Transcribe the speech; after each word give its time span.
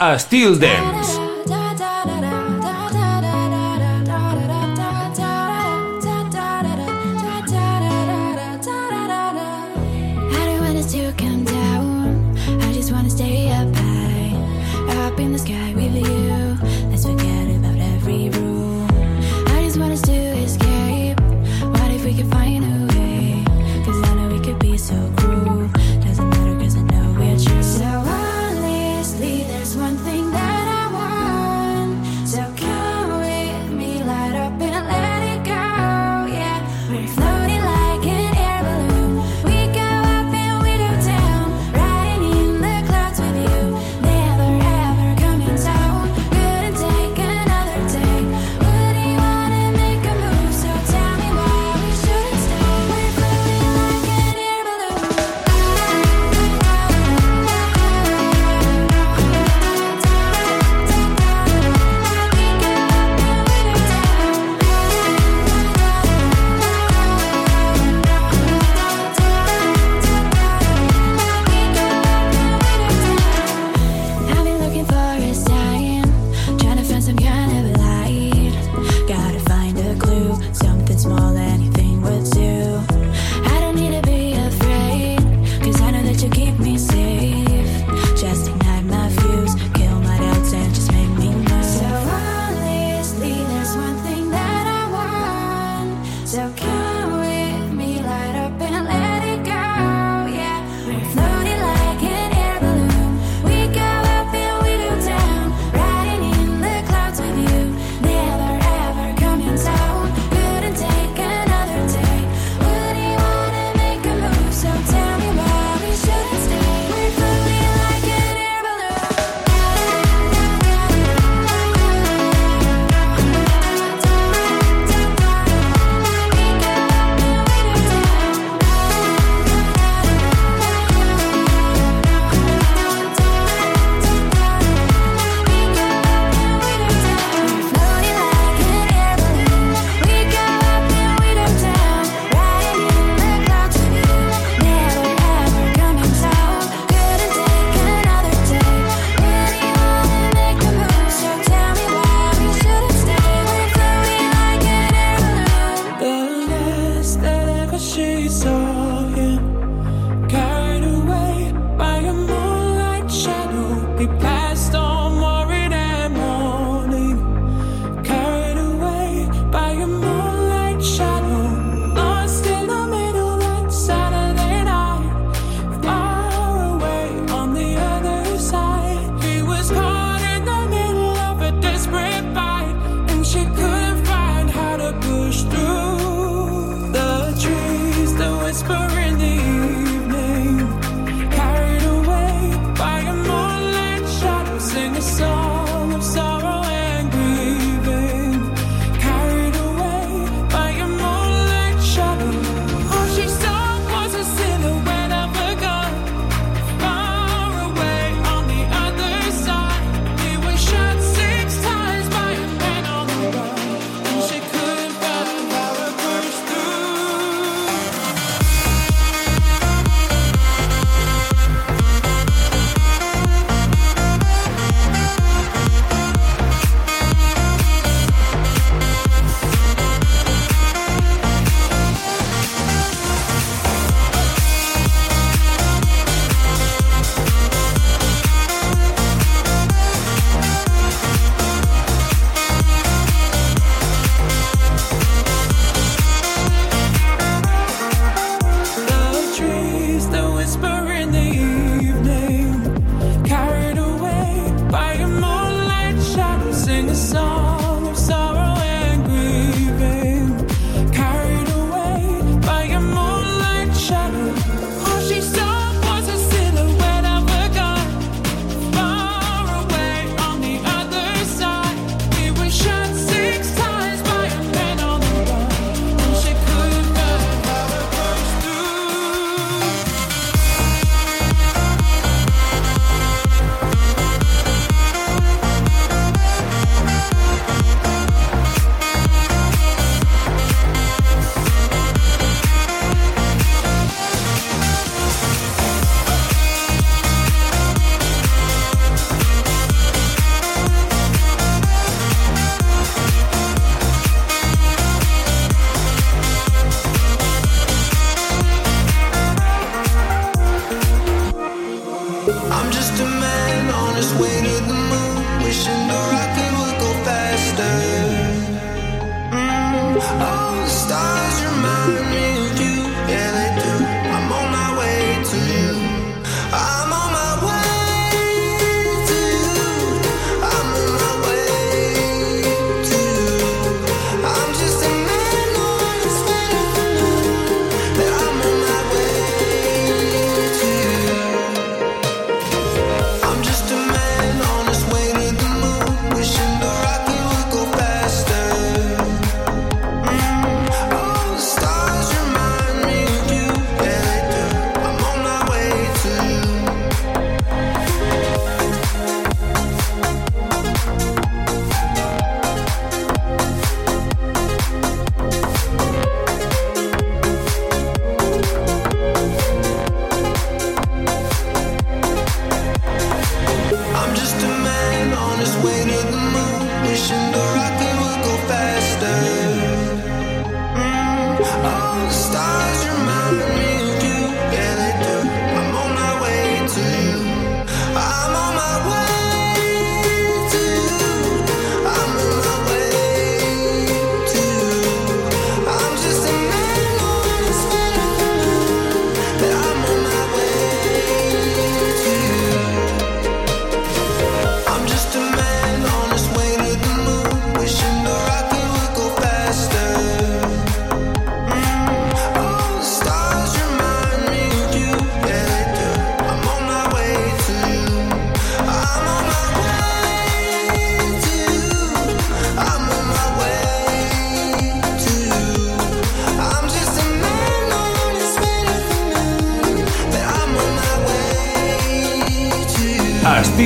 a 0.00 0.18
Styl 0.18 0.58
Dance. 0.58 1.29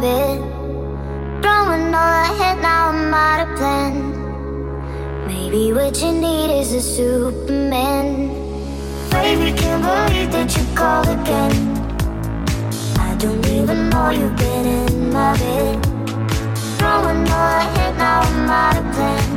bit. 0.00 0.40
Throwing 1.42 1.94
all 1.94 2.14
I 2.24 2.32
had, 2.38 2.58
now 2.62 2.88
I'm 2.88 3.12
out 3.12 3.40
of 3.46 3.56
plan. 3.58 3.92
Maybe 5.26 5.72
what 5.72 6.00
you 6.02 6.12
need 6.12 6.50
is 6.58 6.72
a 6.72 6.80
Superman. 6.80 8.28
Baby, 9.10 9.52
can't 9.58 9.82
believe 9.82 10.32
that 10.32 10.56
you 10.56 10.64
called 10.74 11.08
again. 11.08 11.54
I 12.98 13.14
don't 13.16 13.46
even 13.46 13.90
know 13.90 14.10
you've 14.10 14.36
been 14.36 14.66
in 14.66 15.12
my 15.12 15.36
bed. 15.36 15.84
Throwing 16.78 17.28
all 17.28 17.50
I 17.60 17.66
had, 17.76 17.98
now 17.98 18.20
I'm 18.22 18.50
out 18.50 18.76
of 18.80 18.86
plan. 18.94 19.28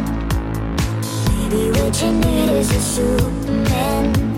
Maybe 1.27 1.71
what 1.77 2.01
you 2.01 2.11
need 2.11 2.49
is 2.51 2.71
a 2.71 2.79
Superman. 2.79 4.32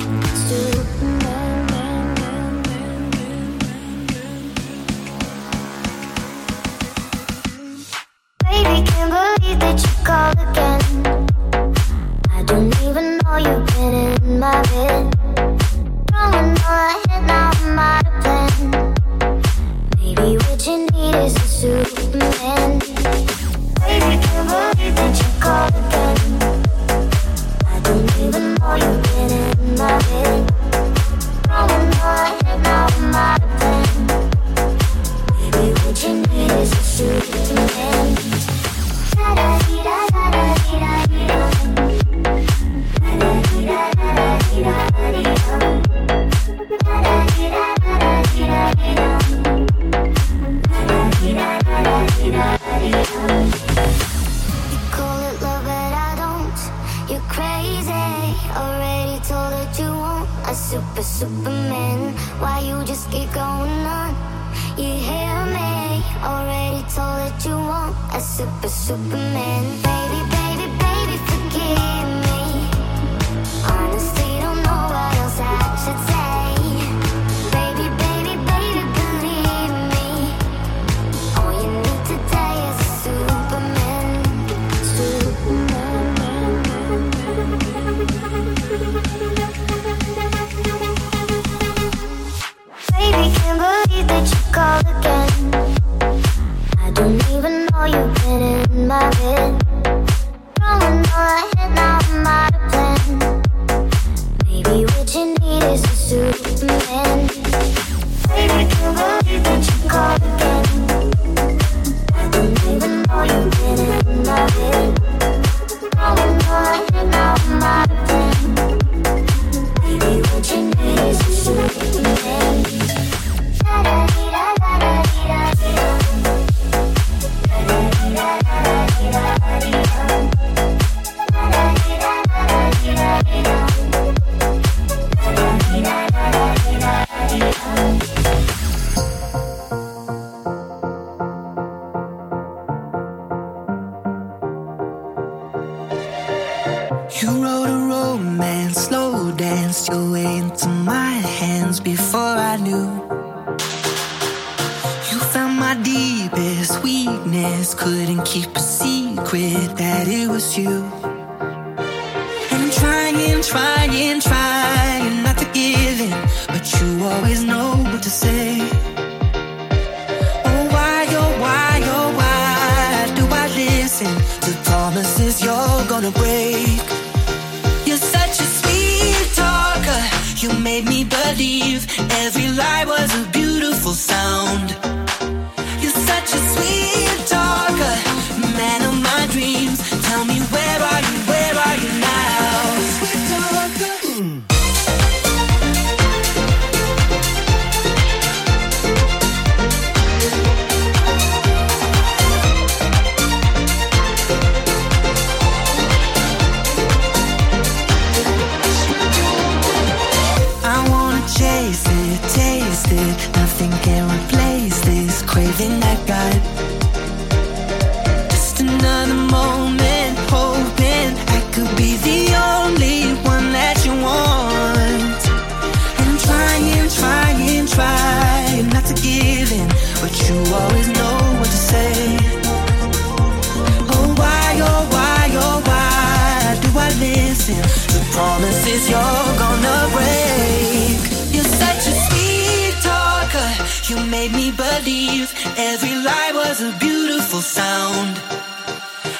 me 244.35 244.51
believe 244.51 245.33
every 245.57 245.95
lie 245.95 246.31
was 246.33 246.61
a 246.61 246.71
beautiful 246.79 247.41
sound. 247.41 248.19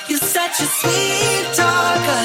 You're 0.10 0.20
such 0.20 0.60
a 0.60 0.68
sweet 0.80 1.46
talker, 1.54 2.24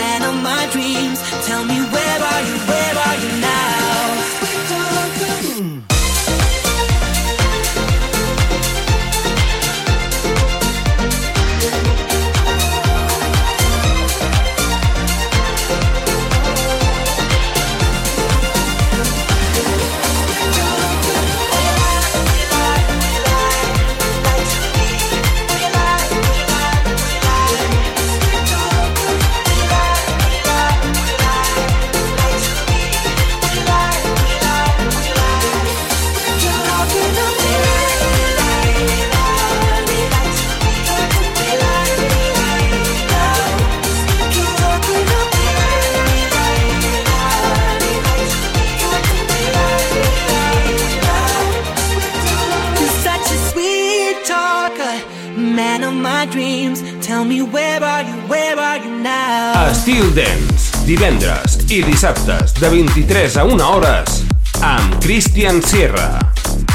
man 0.00 0.22
of 0.22 0.36
my 0.42 0.68
dreams. 0.70 1.18
Tell 1.46 1.64
me, 1.64 1.78
where 1.94 2.20
are 2.32 2.42
you? 2.48 2.56
Where 2.70 2.96
are 3.06 3.16
you 3.22 3.40
now? 3.40 3.77
Estil 59.98 60.14
Dance, 60.14 60.84
divendres 60.86 61.56
i 61.74 61.80
dissabtes 61.82 62.52
de 62.54 62.68
23 62.70 63.34
a 63.42 63.44
1 63.50 63.64
hores 63.66 64.20
amb 64.62 64.94
Christian 65.02 65.58
Sierra. 65.58 66.20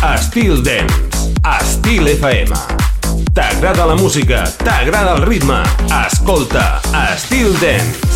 Estil 0.10 0.60
Dance, 0.60 1.32
Estil 1.56 2.12
FM. 2.18 2.52
T'agrada 3.32 3.88
la 3.88 3.96
música, 3.96 4.44
t'agrada 4.60 5.16
el 5.16 5.24
ritme, 5.24 5.64
escolta 6.04 6.82
Estil 7.14 7.56
Dance. 7.64 8.12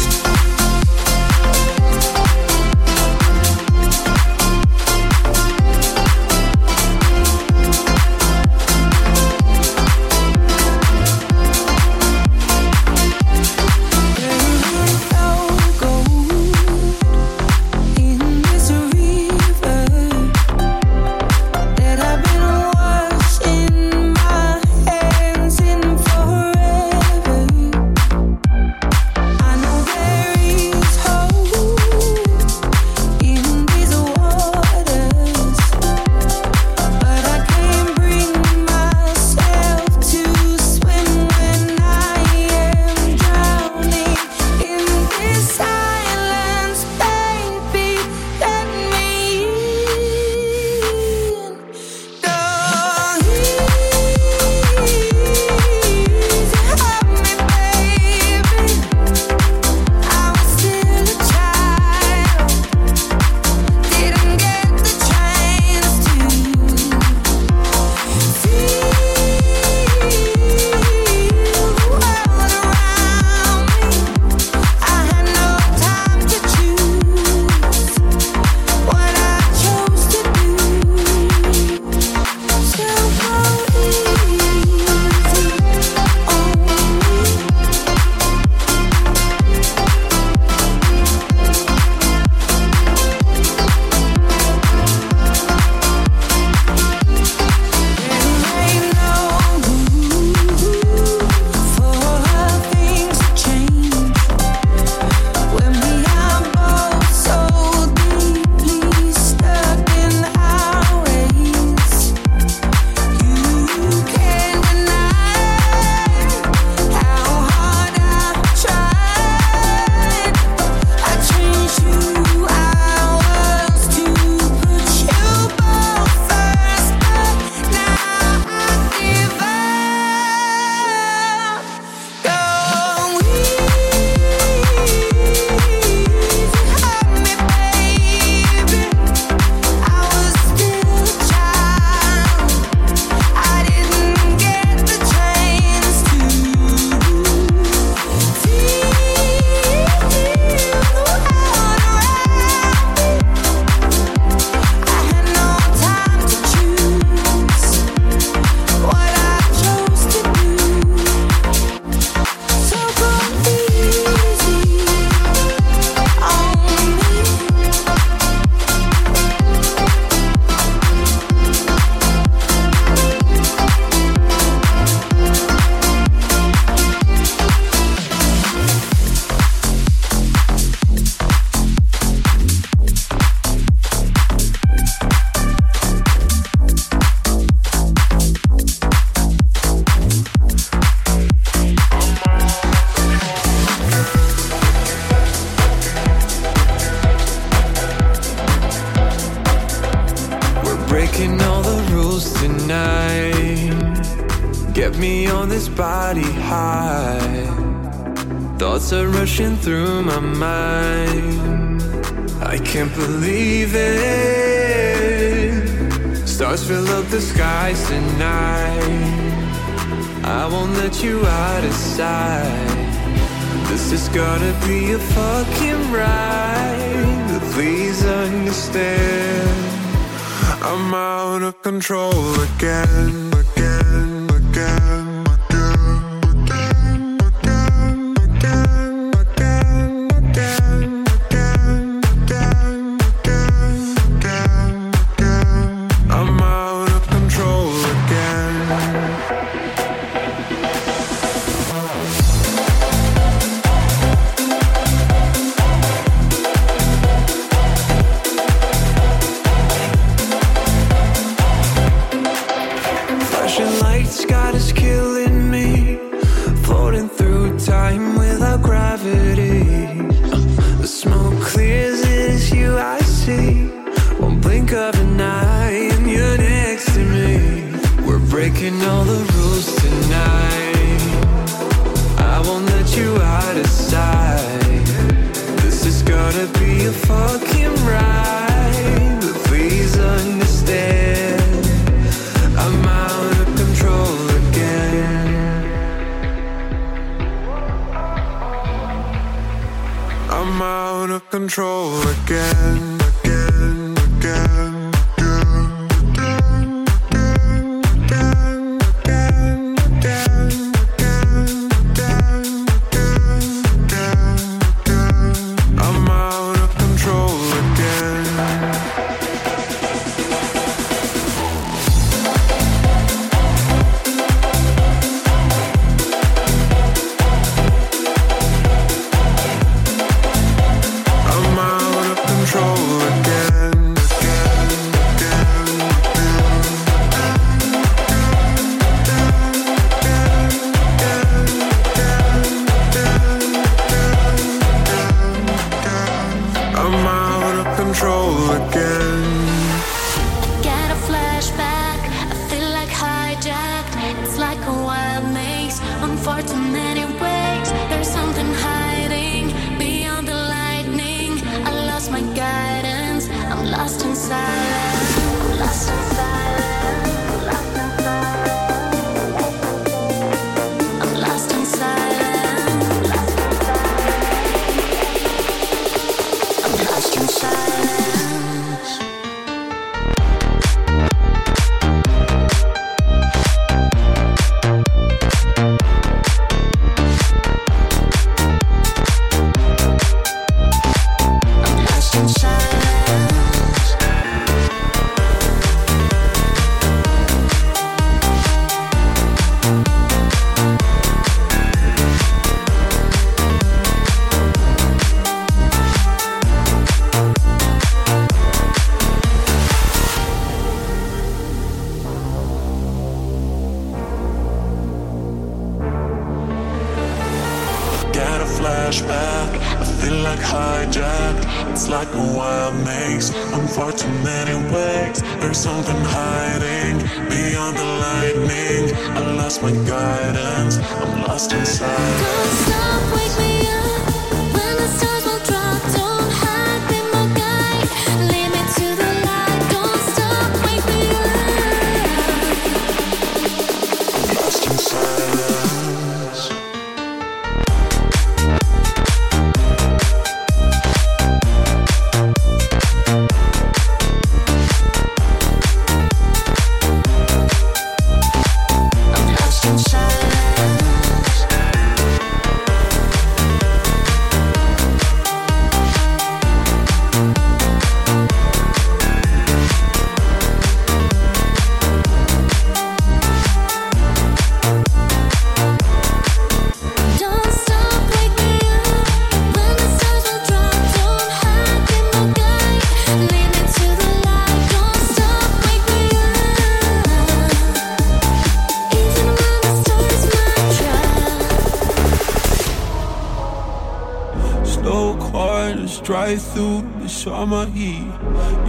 summer 497.27 497.65
heat. 497.75 498.07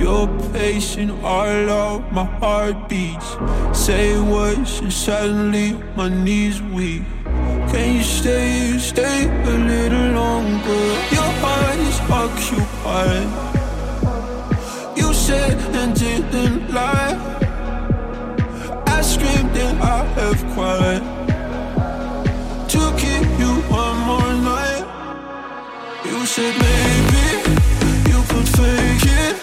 You're 0.00 0.26
pacing 0.52 1.10
all 1.22 1.70
out 1.82 2.02
my 2.12 2.24
heartbeats. 2.40 3.28
Say 3.72 4.18
words 4.18 4.80
and 4.80 4.92
suddenly 4.92 5.68
my 5.94 6.08
knees 6.08 6.60
weak. 6.74 7.04
Can 7.70 7.88
you 7.98 8.02
stay, 8.02 8.76
stay 8.78 9.18
a 9.52 9.54
little 9.72 10.08
longer? 10.20 10.84
Your 11.16 11.30
heart 11.42 11.78
is 11.90 11.98
occupied. 12.22 13.30
You 14.98 15.08
said 15.14 15.56
and 15.80 15.94
didn't 15.94 16.72
lie. 16.74 17.14
I 18.96 18.98
screamed 19.02 19.56
and 19.66 19.78
I 19.96 20.00
have 20.18 20.40
cried. 20.54 21.04
To 22.72 22.82
keep 23.02 23.26
you 23.42 23.52
one 23.82 23.98
more 24.08 24.34
night. 24.50 24.86
You 26.04 26.26
said 26.26 26.54
maybe 26.58 26.97
could 28.28 28.48
fake 28.48 29.06
it. 29.06 29.37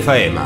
Faema. 0.00 0.39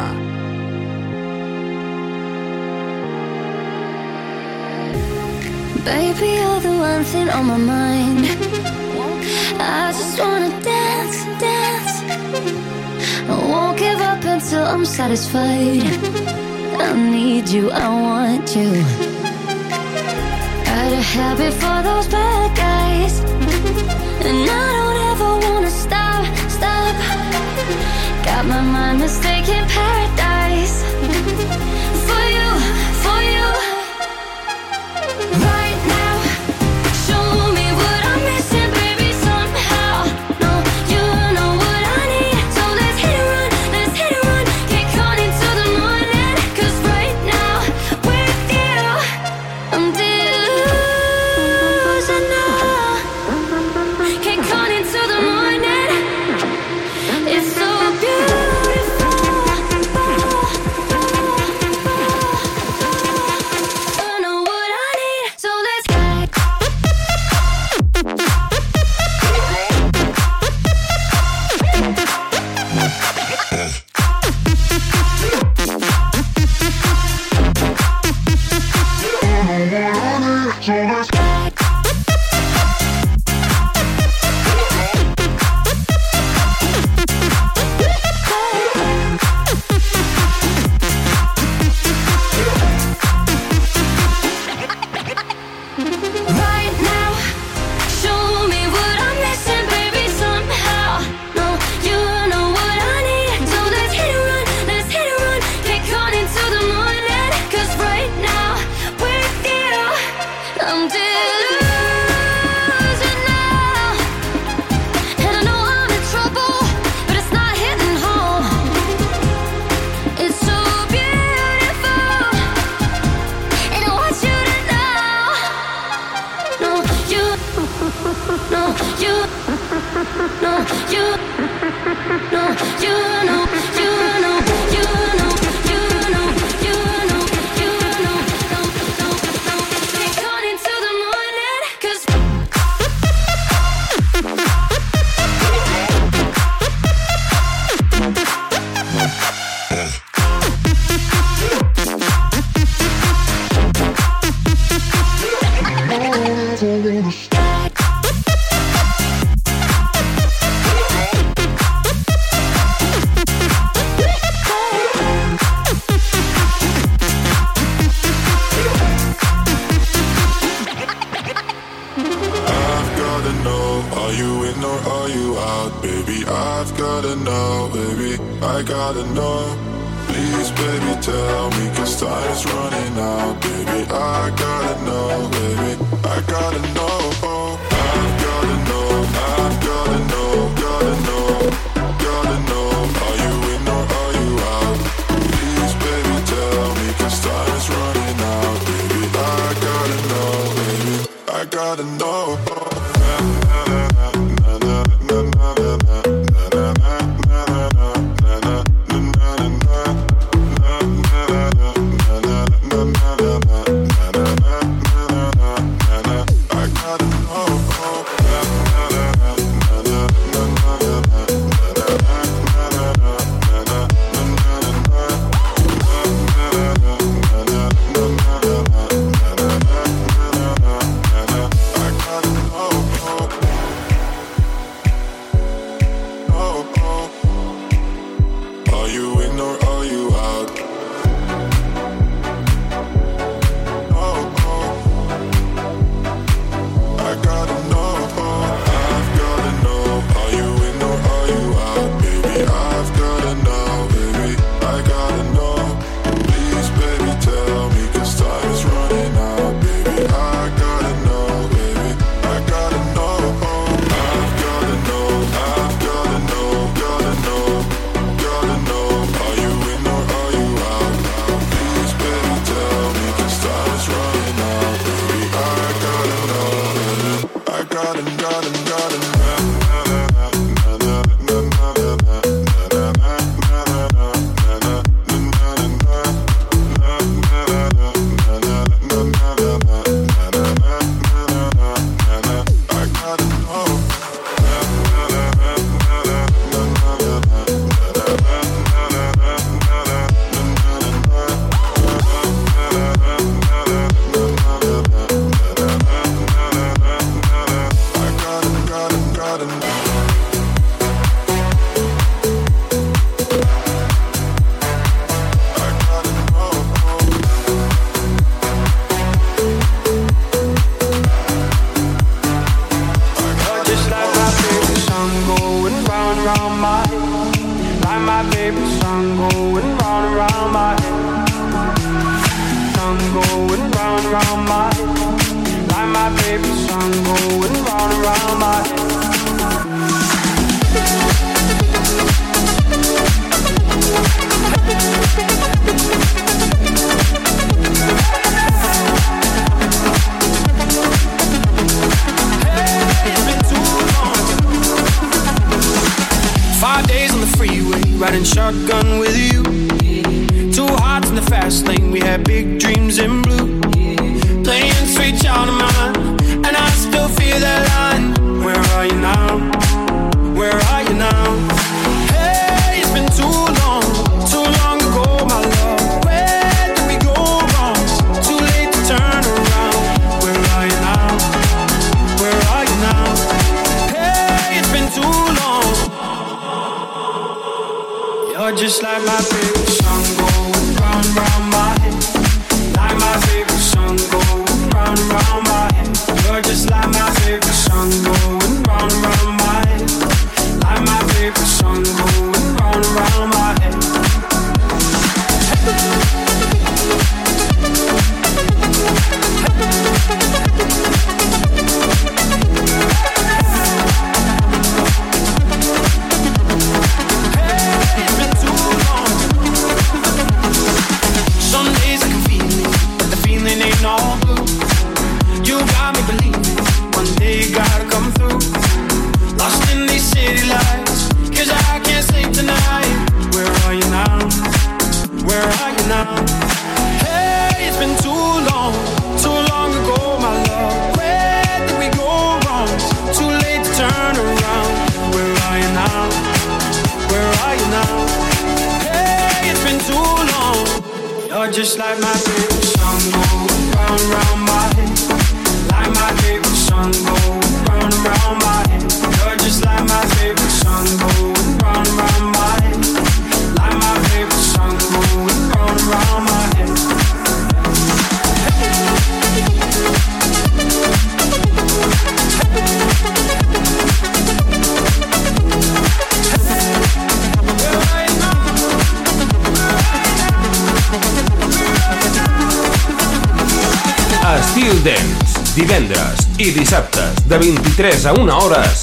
Dance, 484.84 485.40
divendres 485.56 486.26
i 486.36 486.50
dissabtes 486.52 487.22
de 487.24 487.38
23 487.40 488.04
a 488.10 488.12
1 488.20 488.34
hores 488.36 488.82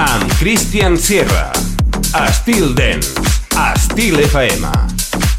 amb 0.00 0.32
Christian 0.38 0.96
Sierra. 0.96 1.50
Estil 2.22 2.72
Dance, 2.72 3.20
Estil 3.66 4.16
FM. 4.24 4.72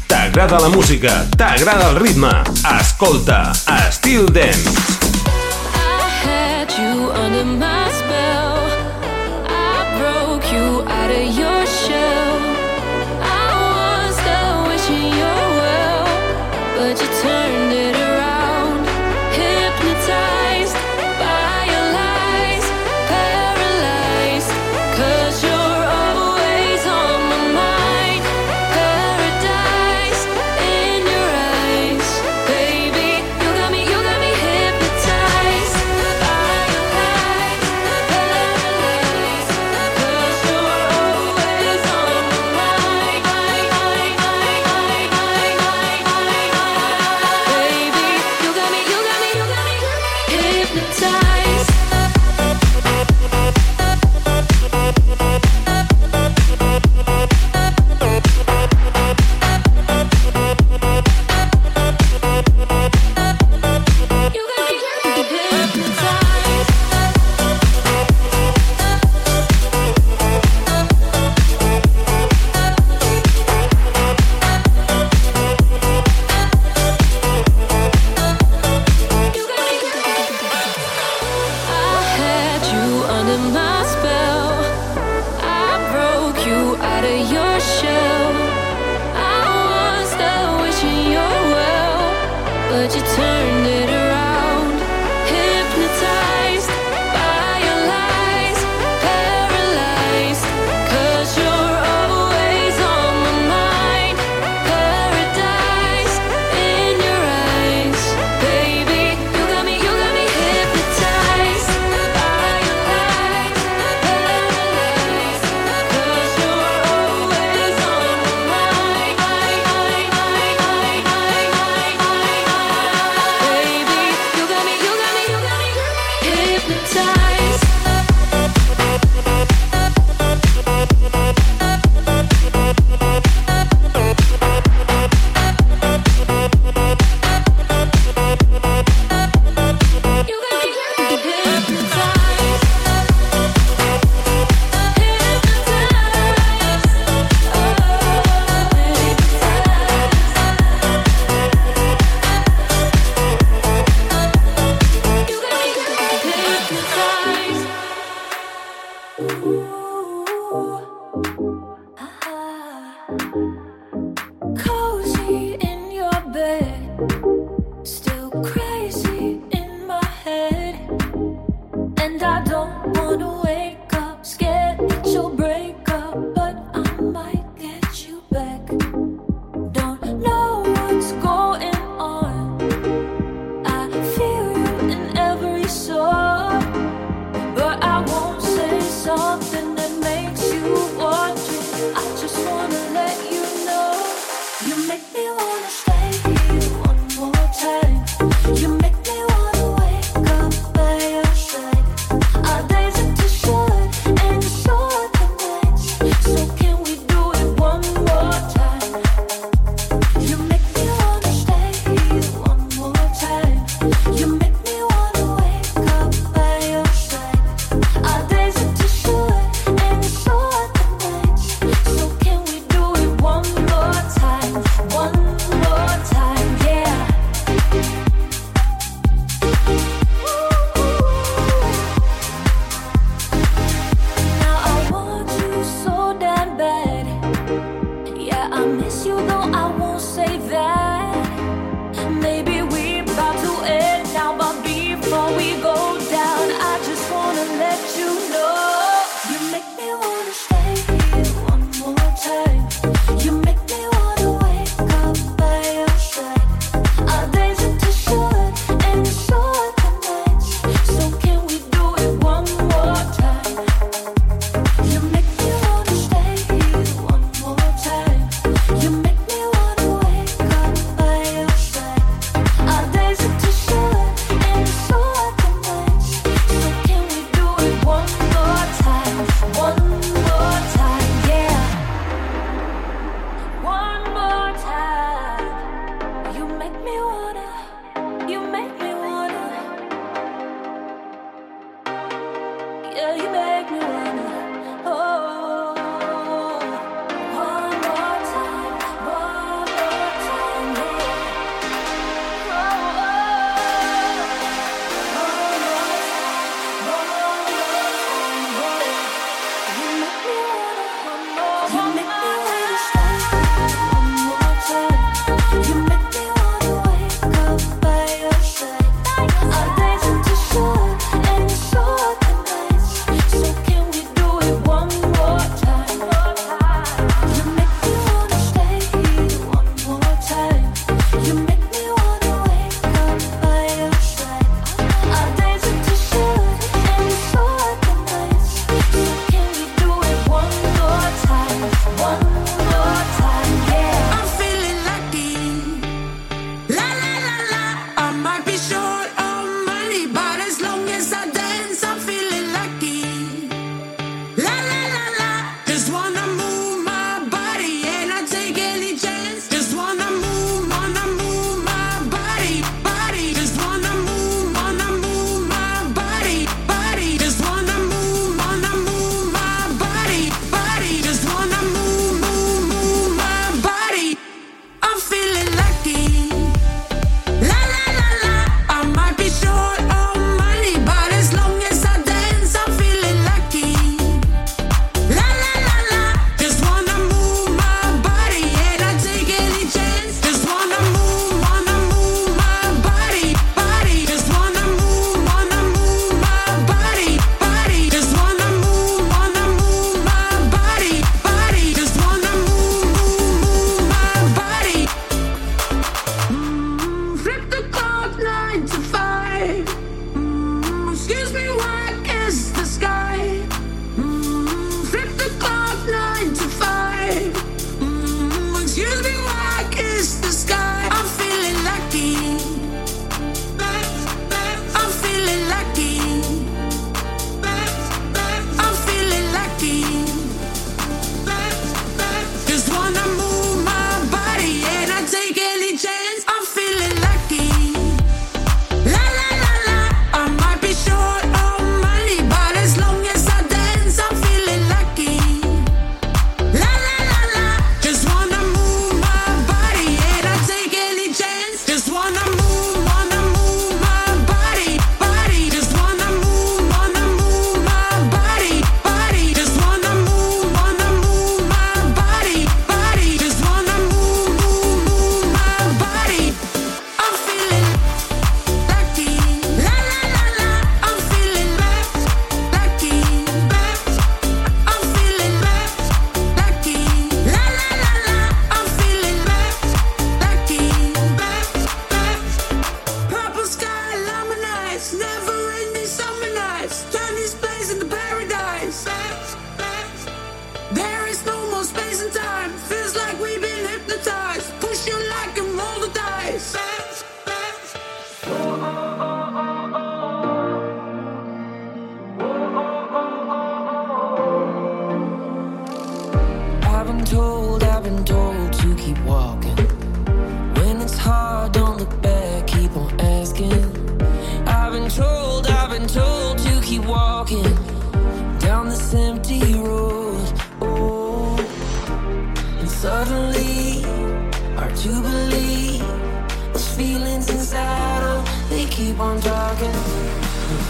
T'agrada 0.06 0.62
la 0.62 0.70
música, 0.70 1.24
t'agrada 1.34 1.90
el 1.90 1.98
ritme, 1.98 2.30
escolta 2.78 3.48
Estil 3.80 4.30
Dance. 4.30 4.83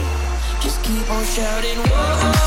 just 0.61 0.83
keep 0.83 1.09
on 1.09 1.25
shouting. 1.25 1.79
Whoa. 1.87 2.38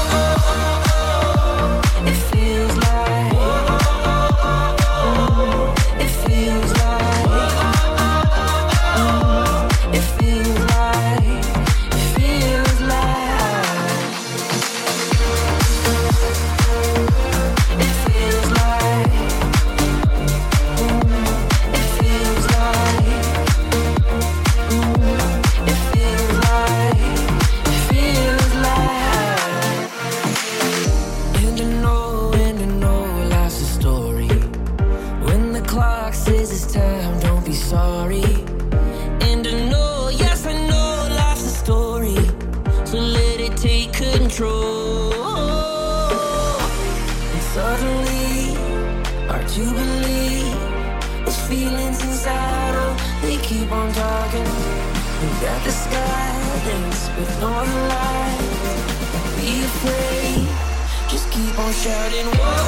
shouting, 61.82 62.28
Whoa! 62.38 62.61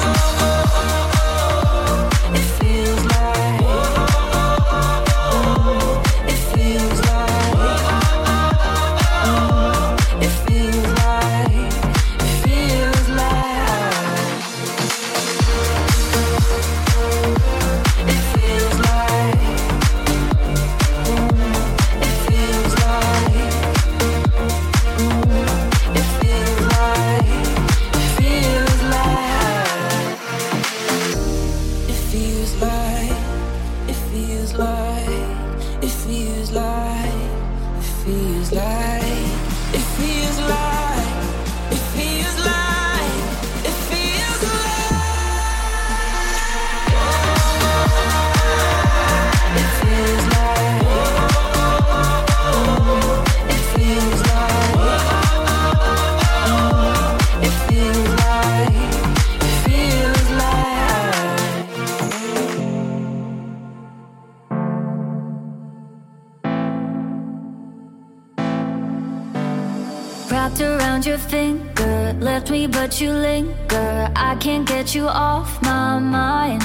let 72.94 73.00
you 73.00 73.12
linger. 73.12 74.12
I 74.14 74.36
can't 74.36 74.68
get 74.68 74.94
you 74.94 75.08
off 75.08 75.60
my 75.62 75.98
mind. 75.98 76.62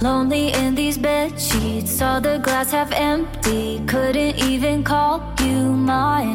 Lonely 0.00 0.52
in 0.52 0.76
these 0.76 0.96
bed 0.96 1.40
sheets, 1.40 1.90
saw 1.90 2.20
the 2.20 2.38
glass 2.38 2.70
half 2.70 2.92
empty. 2.92 3.82
Couldn't 3.86 4.36
even 4.38 4.84
call 4.84 5.20
you 5.40 5.72
mine. 5.72 6.34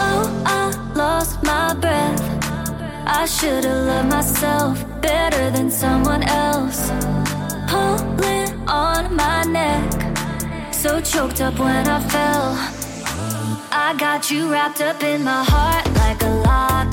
Oh, 0.00 0.26
I 0.44 0.72
lost 0.96 1.40
my 1.44 1.74
breath. 1.74 2.20
I 3.06 3.26
should've 3.26 3.86
loved 3.86 4.08
myself 4.08 4.84
better 5.00 5.50
than 5.50 5.70
someone 5.70 6.24
else. 6.24 6.90
Pulling 7.68 8.50
on 8.66 9.14
my 9.14 9.44
neck, 9.44 10.74
so 10.74 11.00
choked 11.00 11.40
up 11.40 11.60
when 11.60 11.86
I 11.86 12.00
fell. 12.08 12.74
I 13.70 13.94
got 13.98 14.32
you 14.32 14.50
wrapped 14.50 14.80
up 14.80 15.00
in 15.04 15.22
my 15.22 15.44
heart 15.44 15.86
like 15.94 16.20
a 16.22 16.34
lie. 16.46 16.83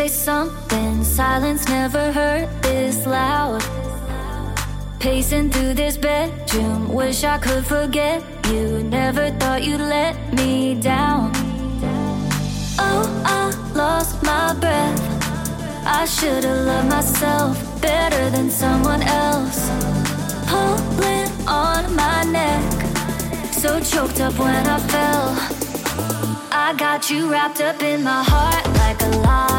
say 0.00 0.08
something. 0.08 1.04
Silence 1.04 1.68
never 1.68 2.10
hurt 2.10 2.48
this 2.62 3.06
loud. 3.06 3.60
Pacing 4.98 5.50
through 5.50 5.74
this 5.74 5.96
bedroom, 5.98 6.88
wish 7.00 7.22
I 7.22 7.36
could 7.36 7.66
forget 7.66 8.22
you. 8.50 8.82
Never 8.82 9.30
thought 9.38 9.62
you'd 9.62 9.86
let 9.98 10.14
me 10.32 10.74
down. 10.74 11.32
Oh, 12.78 13.04
I 13.40 13.44
lost 13.74 14.22
my 14.22 14.54
breath. 14.62 15.00
I 15.84 16.06
should've 16.06 16.60
loved 16.68 16.88
myself 16.88 17.54
better 17.82 18.24
than 18.30 18.48
someone 18.48 19.02
else. 19.02 19.60
Pulling 20.50 21.30
on 21.46 21.82
my 21.94 22.22
neck, 22.38 22.64
so 23.52 23.70
choked 23.92 24.20
up 24.20 24.34
when 24.38 24.64
I 24.76 24.78
fell. 24.92 25.26
I 26.66 26.74
got 26.84 27.10
you 27.10 27.30
wrapped 27.30 27.60
up 27.60 27.82
in 27.82 28.02
my 28.02 28.22
heart 28.32 28.64
like 28.82 29.00
a 29.02 29.10
lie. 29.26 29.49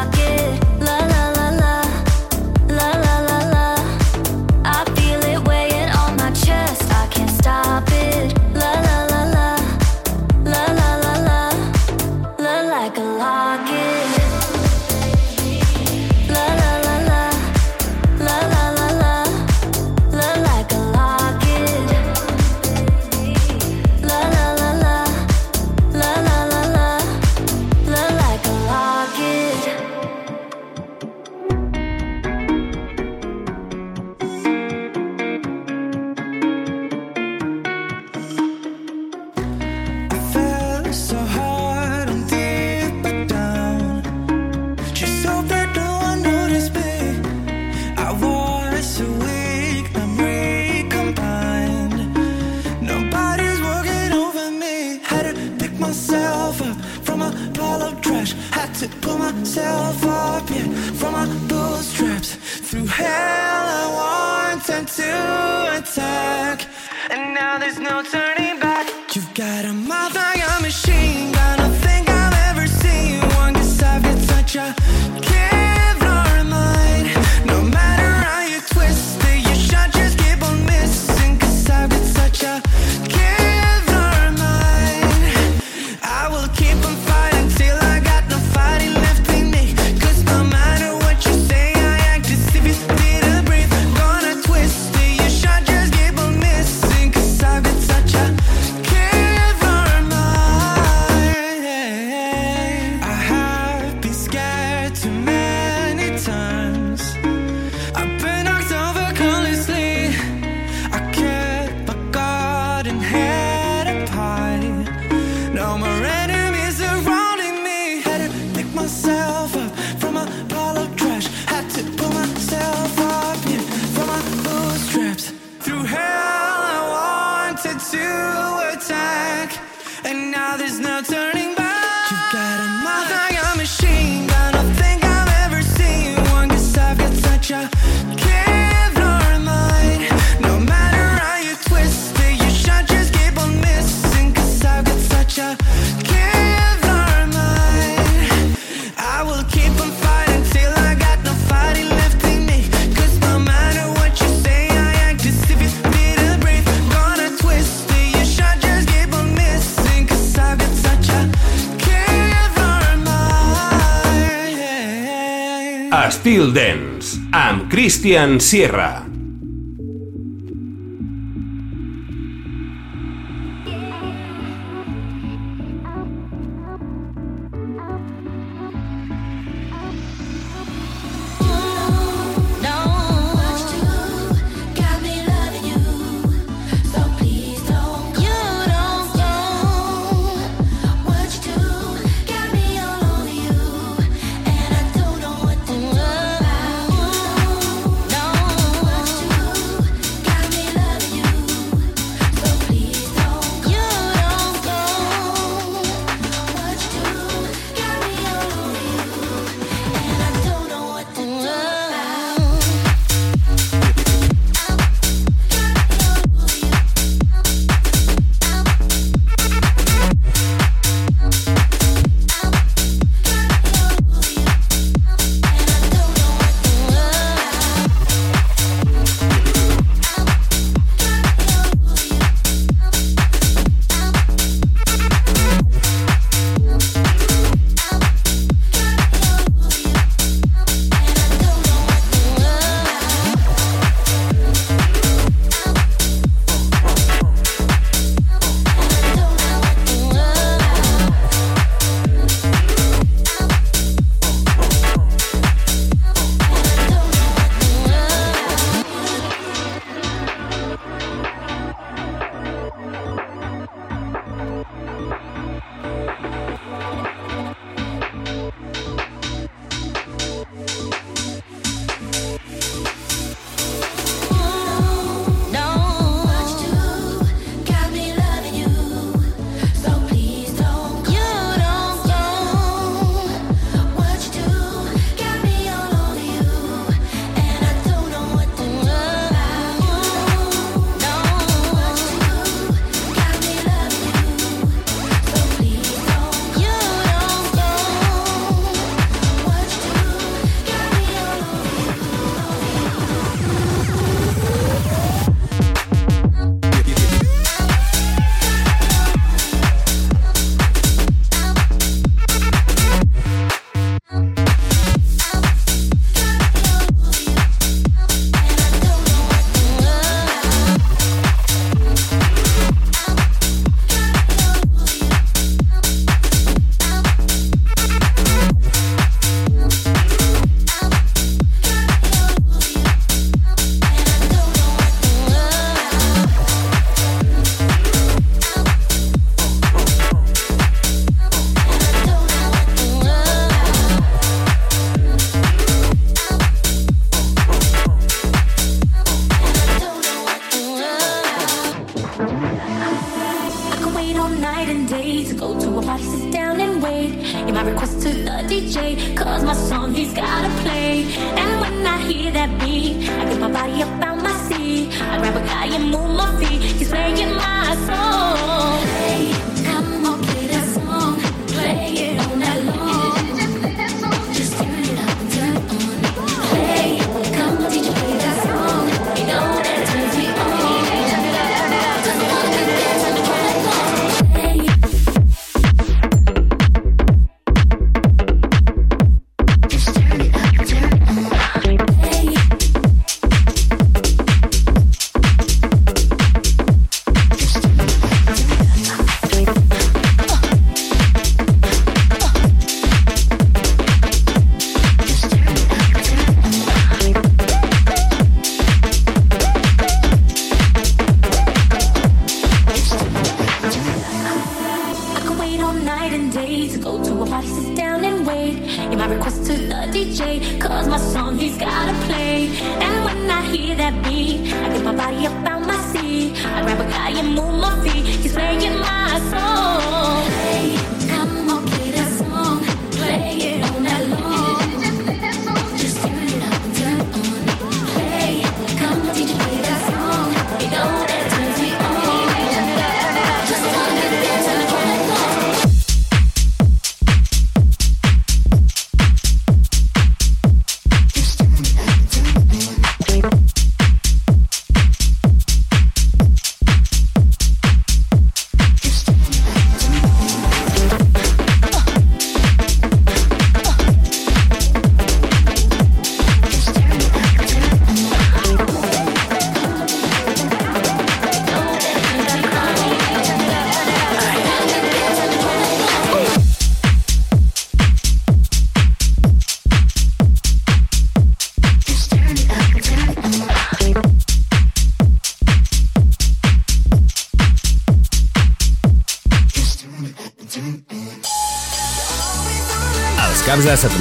Amb 167.72 167.80
Christian 167.80 168.40
Sierra. 168.42 169.01